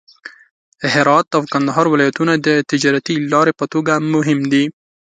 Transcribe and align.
هرات 0.93 1.27
او 1.37 1.41
کندهار 1.53 1.85
ولایتونه 1.89 2.33
د 2.37 2.47
تجارتي 2.71 3.15
لارې 3.31 3.53
په 3.59 3.65
توګه 3.73 3.93
مهم 4.13 4.39
دي. 4.51 4.63